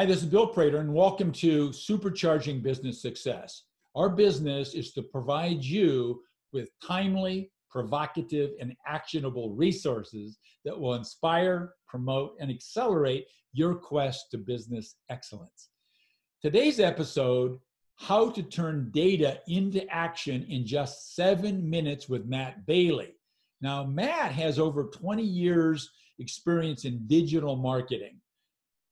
[0.00, 3.64] Hi, this is Bill Prater, and welcome to Supercharging Business Success.
[3.94, 6.22] Our business is to provide you
[6.54, 14.38] with timely, provocative, and actionable resources that will inspire, promote, and accelerate your quest to
[14.38, 15.68] business excellence.
[16.40, 17.58] Today's episode
[17.96, 23.16] How to Turn Data into Action in Just Seven Minutes with Matt Bailey.
[23.60, 28.18] Now, Matt has over 20 years' experience in digital marketing.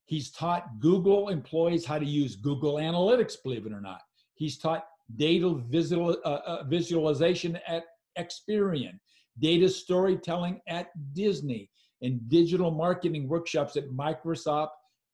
[0.09, 4.01] He's taught Google employees how to use Google Analytics, believe it or not.
[4.37, 7.85] He's taught data visual, uh, uh, visualization at
[8.19, 8.99] Experian,
[9.39, 11.69] data storytelling at Disney,
[12.01, 14.71] and digital marketing workshops at Microsoft,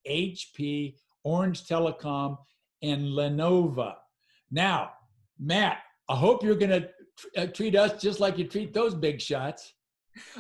[0.09, 2.39] HP, Orange Telecom,
[2.81, 3.95] and Lenovo.
[4.53, 4.93] Now,
[5.41, 6.89] Matt, I hope you're going to
[7.37, 9.74] uh, treat us just like you treat those big shots.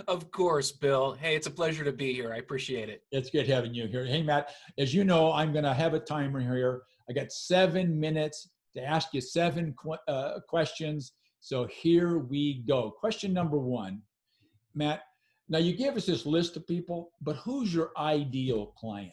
[0.07, 1.15] Of course, Bill.
[1.15, 2.33] Hey, it's a pleasure to be here.
[2.33, 3.03] I appreciate it.
[3.11, 4.05] It's good having you here.
[4.05, 6.83] Hey, Matt, as you know, I'm going to have a timer here.
[7.09, 11.13] I got seven minutes to ask you seven qu- uh, questions.
[11.41, 12.91] So here we go.
[12.91, 14.03] Question number one,
[14.75, 15.03] Matt.
[15.49, 19.13] Now you gave us this list of people, but who's your ideal client?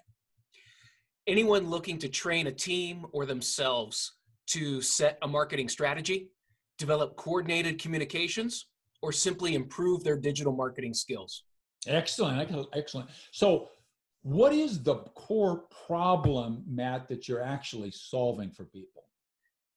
[1.27, 4.13] Anyone looking to train a team or themselves
[4.47, 6.31] to set a marketing strategy,
[6.77, 8.67] develop coordinated communications,
[9.01, 11.43] or simply improve their digital marketing skills.
[11.87, 13.09] Excellent, excellent.
[13.31, 13.69] So,
[14.23, 19.05] what is the core problem, Matt, that you're actually solving for people?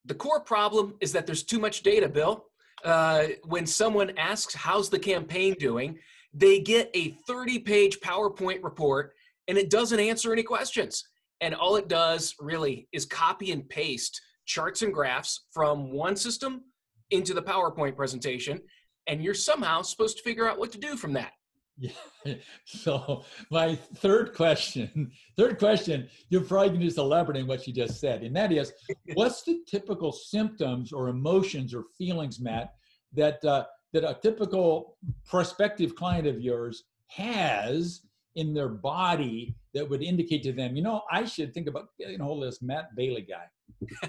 [0.05, 2.45] The core problem is that there's too much data, Bill.
[2.85, 5.99] Uh, when someone asks, How's the campaign doing?
[6.35, 9.15] they get a 30 page PowerPoint report
[9.47, 11.05] and it doesn't answer any questions.
[11.41, 16.63] And all it does really is copy and paste charts and graphs from one system
[17.11, 18.61] into the PowerPoint presentation
[19.07, 21.33] and you're somehow supposed to figure out what to do from that.
[21.79, 21.91] Yeah.
[22.65, 27.73] So my third question, third question, you're probably going to just elaborate on what you
[27.73, 28.73] just said, and that is,
[29.15, 32.75] what's the typical symptoms or emotions or feelings, Matt,
[33.13, 38.03] that uh, that a typical prospective client of yours has
[38.35, 42.21] in their body that would indicate to them, you know, I should think about getting
[42.21, 44.09] hold of this Matt Bailey guy.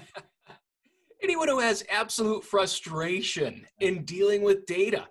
[1.22, 5.06] anyone who has absolute frustration in dealing with data.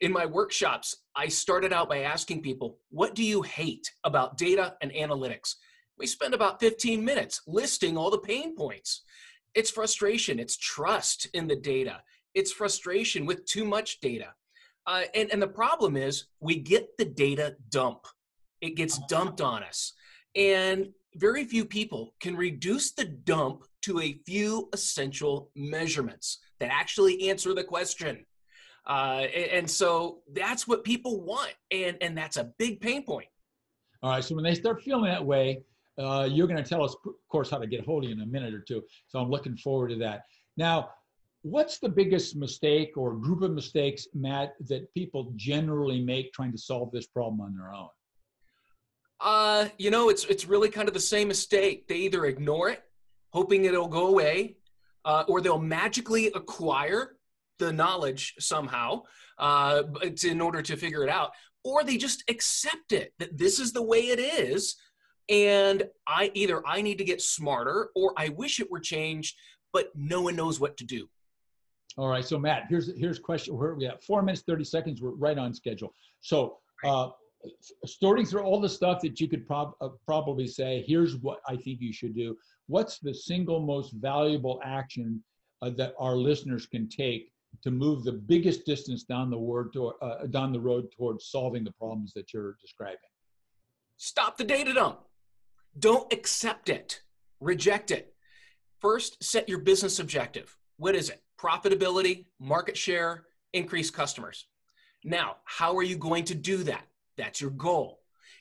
[0.00, 4.74] In my workshops, I started out by asking people, What do you hate about data
[4.82, 5.54] and analytics?
[5.98, 9.02] We spend about 15 minutes listing all the pain points.
[9.54, 12.02] It's frustration, it's trust in the data,
[12.34, 14.34] it's frustration with too much data.
[14.86, 18.06] Uh, and, and the problem is, we get the data dump,
[18.60, 19.94] it gets dumped on us.
[20.34, 27.28] And very few people can reduce the dump to a few essential measurements that actually
[27.28, 28.24] answer the question.
[28.86, 33.26] Uh, and, and, so that's what people want, and, and that's a big pain point.
[34.02, 35.62] All right, so when they start feeling that way,
[35.98, 38.22] uh, you're going to tell us, of course, how to get hold of you in
[38.22, 38.82] a minute or two.
[39.08, 40.22] So I'm looking forward to that.
[40.56, 40.90] Now,
[41.42, 46.58] what's the biggest mistake or group of mistakes, Matt, that people generally make trying to
[46.58, 47.88] solve this problem on their own?
[49.20, 51.88] Uh, you know, it's it's really kind of the same mistake.
[51.88, 52.82] They either ignore it,
[53.30, 54.56] hoping it'll go away,
[55.04, 57.16] uh, or they'll magically acquire
[57.58, 59.02] the knowledge somehow
[59.38, 59.82] uh,
[60.24, 61.30] in order to figure it out,
[61.64, 64.76] or they just accept it that this is the way it is,
[65.28, 69.36] and I either I need to get smarter or I wish it were changed,
[69.72, 71.08] but no one knows what to do.
[71.96, 73.56] All right, so Matt, here's here's question.
[73.56, 74.04] Where we at?
[74.04, 75.00] Four minutes thirty seconds.
[75.02, 75.92] We're right on schedule.
[76.20, 76.58] So.
[76.84, 77.08] Uh,
[77.84, 81.56] sorting through all the stuff that you could prob- uh, probably say, here's what I
[81.56, 82.36] think you should do.
[82.66, 85.22] What's the single most valuable action
[85.62, 87.30] uh, that our listeners can take
[87.62, 91.64] to move the biggest distance down the word to, uh, down the road towards solving
[91.64, 92.98] the problems that you're describing?
[93.96, 95.00] Stop the data dump.
[95.78, 97.00] Don't accept it.
[97.40, 98.14] Reject it.
[98.80, 100.56] First, set your business objective.
[100.76, 101.22] What is it?
[101.40, 104.46] Profitability, market share, increase customers.
[105.04, 106.84] Now, how are you going to do that?
[107.16, 108.00] That's your goal.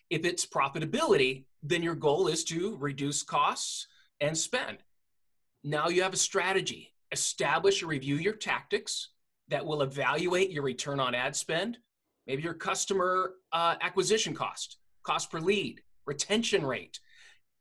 [0.10, 3.88] If it's profitability, then your goal is to reduce costs
[4.22, 4.78] and spend.
[5.64, 6.94] Now you have a strategy.
[7.12, 9.10] Establish or review your tactics
[9.48, 11.78] that will evaluate your return on ad spend,
[12.28, 17.00] maybe your customer uh, acquisition cost, cost per lead, retention rate.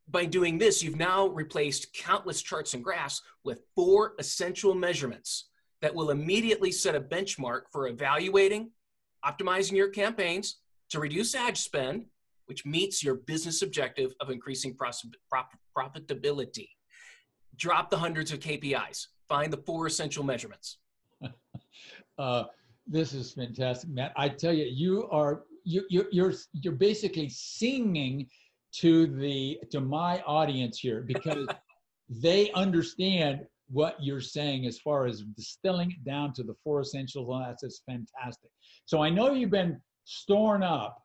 [0.09, 5.49] By doing this, you've now replaced countless charts and graphs with four essential measurements
[5.81, 8.71] that will immediately set a benchmark for evaluating,
[9.25, 10.57] optimizing your campaigns,
[10.95, 12.07] to reduce ad spend,
[12.47, 14.77] which meets your business objective of increasing
[15.77, 16.69] profitability.
[17.57, 19.09] Drop the hundreds of KPIs.
[19.29, 20.79] Find the four essential measurements.
[22.19, 22.45] uh,
[22.87, 24.13] this is fantastic, Matt.
[24.17, 28.29] I tell you, you are you, you you're you're basically singing
[28.81, 31.49] to the to my audience here because
[32.09, 37.29] they understand what you're saying as far as distilling it down to the four essentials.
[37.31, 38.51] And that's just fantastic.
[38.85, 41.03] So I know you've been storing up,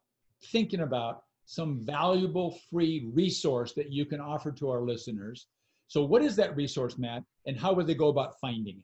[0.51, 5.47] thinking about some valuable free resource that you can offer to our listeners.
[5.87, 8.83] So what is that resource, Matt, and how would they go about finding it?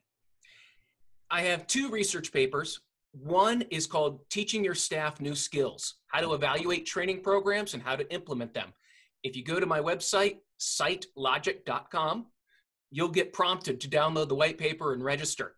[1.30, 2.82] I have two research papers.
[3.12, 7.96] One is called Teaching Your Staff New Skills How to Evaluate Training Programs and How
[7.96, 8.74] to Implement Them.
[9.24, 12.26] If you go to my website, sitelogic.com,
[12.92, 15.56] you'll get prompted to download the white paper and register.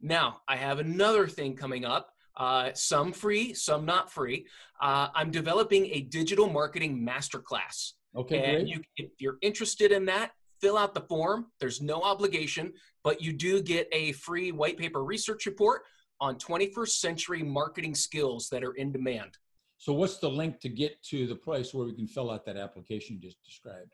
[0.00, 4.46] Now, I have another thing coming up, uh, some free, some not free.
[4.80, 7.92] Uh, I'm developing a digital marketing masterclass.
[8.16, 8.68] Okay, and great.
[8.68, 11.46] you, if you're interested in that, fill out the form.
[11.60, 12.72] There's no obligation,
[13.04, 15.82] but you do get a free white paper research report
[16.20, 19.38] on 21st century marketing skills that are in demand.
[19.78, 22.58] So what's the link to get to the place where we can fill out that
[22.58, 23.92] application you just described?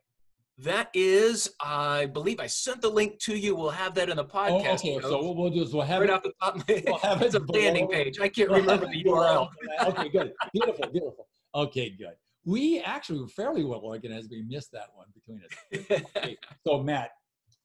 [0.58, 3.54] That is, I believe I sent the link to you.
[3.54, 4.74] We'll have that in the Oh, podcast.
[4.80, 4.94] okay.
[4.94, 5.06] notes.
[5.08, 6.12] So what we'll do is we'll have right it.
[6.14, 6.56] off the top
[6.86, 8.18] We'll have it's a it landing page.
[8.18, 9.04] I can't we'll remember the.
[9.04, 9.48] URL.
[9.86, 10.32] Okay, good.
[10.54, 11.28] Beautiful, beautiful.
[11.54, 12.14] Okay, good.
[12.46, 14.30] We actually were fairly well organized.
[14.30, 16.00] We missed that one between us.
[16.16, 16.36] Okay,
[16.66, 17.10] so Matt,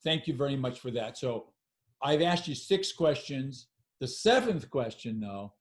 [0.03, 1.17] thank you very much for that.
[1.17, 1.53] So
[2.03, 3.67] I've asked you six questions.
[4.01, 5.53] The seventh question, though,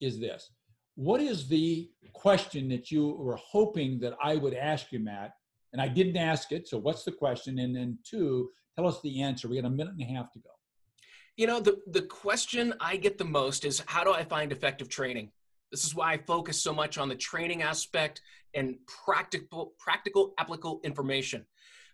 [0.00, 0.50] is this.
[0.94, 5.32] What is the question that you were hoping that I would ask you, Matt?
[5.72, 6.68] And I didn't ask it.
[6.68, 7.58] So what's the question?
[7.58, 9.48] And then two, tell us the answer.
[9.48, 10.50] We got a minute and a half to go.
[11.36, 14.88] You know, the, the question I get the most is how do I find effective
[14.88, 15.30] training?
[15.70, 18.20] This is why I focus so much on the training aspect
[18.54, 21.46] and practical, practical, applicable information.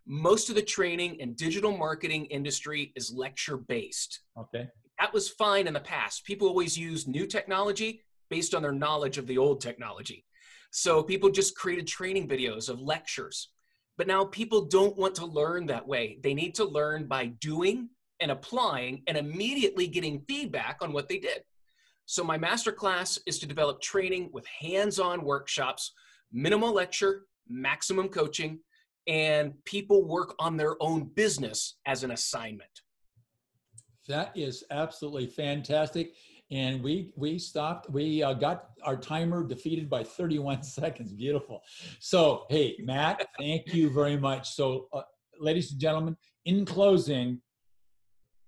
[0.07, 4.21] Most of the training and digital marketing industry is lecture based.
[4.37, 4.67] Okay.
[4.99, 6.25] That was fine in the past.
[6.25, 10.25] People always use new technology based on their knowledge of the old technology.
[10.71, 13.51] So people just created training videos of lectures.
[13.99, 16.19] But now people don't want to learn that way.
[16.23, 17.91] They need to learn by doing
[18.21, 21.43] and applying and immediately getting feedback on what they did.
[22.07, 25.93] So my masterclass is to develop training with hands-on workshops,
[26.33, 28.61] minimal lecture, maximum coaching,
[29.09, 32.71] and people work on their own business as an assignment.
[34.07, 36.15] That is absolutely fantastic.
[36.51, 37.91] And we we stopped.
[37.91, 41.13] We uh, got our timer defeated by 31 seconds.
[41.13, 41.63] Beautiful.
[42.01, 44.51] So hey, Matt, thank you very much.
[44.55, 45.03] So, uh,
[45.39, 46.17] ladies and gentlemen,
[46.47, 47.41] in closing,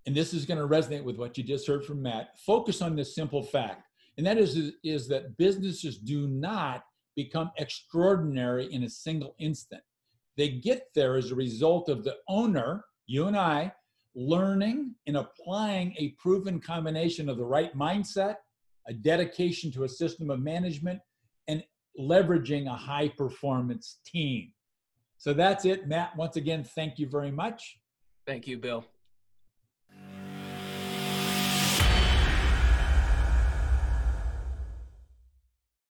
[0.06, 2.38] and this is going to resonate with what you just heard from Matt.
[2.38, 3.86] Focus on this simple fact,
[4.16, 6.84] and that is is that businesses do not
[7.16, 9.82] become extraordinary in a single instant.
[10.36, 13.72] They get there as a result of the owner, you and I,
[14.20, 18.36] learning and applying a proven combination of the right mindset,
[18.86, 21.00] a dedication to a system of management,
[21.48, 21.64] and
[21.98, 24.52] leveraging a high performance team.
[25.16, 26.16] So that's it, Matt.
[26.16, 27.78] Once again, thank you very much.
[28.26, 28.84] Thank you, Bill.